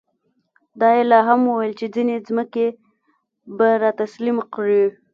[0.79, 2.67] دا یې لا هم ویل چې ځینې ځمکې
[3.57, 4.83] به را تسلیم کړي.